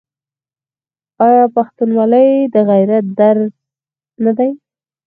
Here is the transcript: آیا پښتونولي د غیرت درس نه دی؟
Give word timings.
آیا 1.27 1.45
پښتونولي 1.55 2.27
د 2.53 2.55
غیرت 2.69 3.05
درس 3.19 3.53
نه 4.23 4.31
دی؟ 4.37 4.49